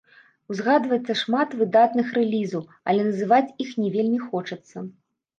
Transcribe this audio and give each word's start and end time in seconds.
Узгадваецца 0.51 1.13
шмат 1.23 1.49
выдатных 1.59 2.07
рэлізаў, 2.17 2.63
але 2.93 3.03
называць 3.09 3.53
іх 3.65 3.75
не 3.83 3.91
вельмі 3.97 4.19
хочацца. 4.31 4.77